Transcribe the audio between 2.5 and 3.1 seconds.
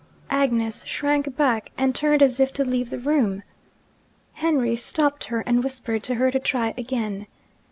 to leave the